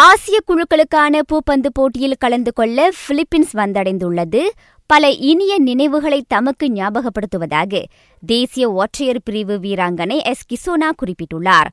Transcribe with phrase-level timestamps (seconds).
[0.00, 4.40] ஆசிய குழுக்களுக்கான பூப்பந்து போட்டியில் கலந்து கொள்ள பிலிப்பீன்ஸ் வந்தடைந்துள்ளது.
[4.86, 7.84] பல இனிய நினைவுகளை தமக்கு ஞாபகப்படுத்துவதாக
[8.26, 10.44] தேசிய ஒற்றையர் பிரிவு வீராங்கனை எஸ்.
[10.52, 11.66] கிசோனா குறிப்பிட்டுள்ளார்.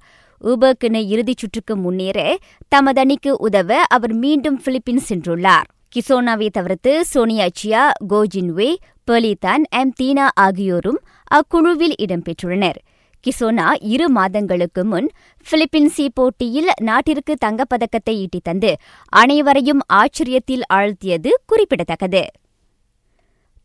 [0.44, 5.70] உபர்கின இறுதிச் சுற்றுக்கு முன்னேற தமது அணிக்கு உதவ அவர் மீண்டும் பிலிப்பீன்ஸ் சென்றுள்ளார்.
[5.96, 8.76] கிசோனாவை தவிர்த்து சோனியா சியா கோஜின்வே
[9.12, 9.94] பெலிதான் எம்.
[10.02, 11.00] தீனா ஆகியோரும்
[11.36, 12.82] அக்குழுவில் இடம்பெற்றுள்ளனர்.
[13.26, 15.10] கிசோனா இரு மாதங்களுக்கு முன்
[15.52, 18.76] பிலிப்பின்சி போட்டியில் நாட்டிற்கு தங்கப்பதக்கத்தை ஈட்டித் தந்து
[19.10, 22.26] அனைவரையும் ஆச்சரியத்தில் ஆழ்த்தியது குறிப்பிடத்தக்கது.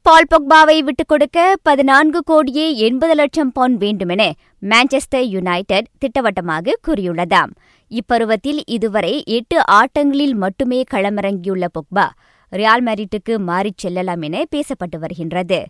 [0.02, 7.51] பால் பொக்பாவை விட்டுக் கொடுக்க பதினான்கு கோடியே எண்பது லட்சம் பவுண்ட் வேண்டுமென மான்செஸ்டர் யுனைடெட் திட்டவட்டமாக கூறியுள்ளதாம்.
[7.88, 12.09] இப்பருவத்தில் இதுவரை எட்டு ஆட்டங்களில் மட்டுமே களமிறங்கியுள்ள பொக்பா
[12.52, 15.65] ரியால் மேரிட்டுக்கு மாறிச் செல்லலாம் என பேசப்பட்டு வருகின்றது.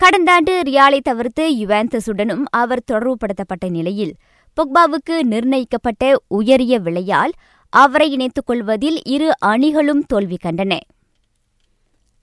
[0.00, 4.12] கடந்த ஆண்டு ரியாலை தவிர்த்து யுவாந்தஸுடனும் அவர் தொடர்புபடுத்தப்பட்ட நிலையில்
[4.56, 7.32] பொக்பாவுக்கு நிர்ணயிக்கப்பட்ட உயரிய விலையால்
[7.68, 10.78] அவரை இணைத்துக் கொள்வதில் இரு அணிகளும் தோல்வி கண்டன.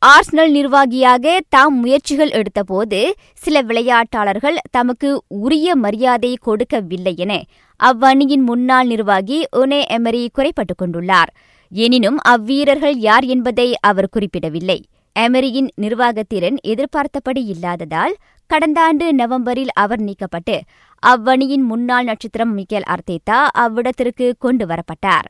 [0.02, 7.44] ஆர்ஸ்னல் நிர்வாகியாக தாம் முயற்சிகள் எடுத்தபோது சில விளையாட்டாளர்கள் தமக்கு உரிய மரியாதை கொடுக்கவில்லை என
[7.84, 11.32] அவ்வணியின் முன்னாள் நிர்வாகி ஒனே எமரி குறைப்பட்டுக் கொண்டுள்ளார்.
[11.70, 14.80] எனினும் அவ்வீரர்கள் யார் என்பதை அவர் குறிப்பிடவில்லை.
[15.16, 18.16] எமரியின் நிர்வாகத்திறன் எதிர்பார்த்தபடி இல்லாததால்
[18.48, 20.56] கடந்த ஆண்டு நவம்பரில் அவர் நீக்கப்பட்டு
[21.04, 25.28] அவ்வணியின் முன்னாள் நட்சத்திரம் மிக்கேல் அர்த்தேத்தா அவ்விடத்திற்கு கொண்டு வரப்பட்டார்.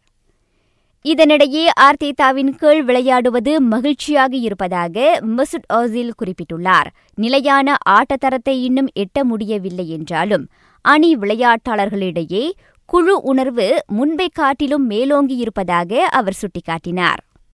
[1.05, 6.89] இதனிடையே ஆர்த்தேத்தாவின் கீழ் விளையாடுவது மகிழ்ச்சியாக இருப்பதாக மசுட் ஓசில் குறிப்பிட்டுள்ளார்.
[7.15, 10.45] நிலையான ஆட்டத்தரத்தை இன்னும் எட்ட முடியவில்லை என்றாலும்
[10.81, 12.45] அணி விளையாட்டாளர்களிடையே
[12.85, 17.21] குழு உணர்வு முன்பை காட்டிலும் மேலோங்கி இருப்பதாக அவர் சுட்டிக்காட்டினார்.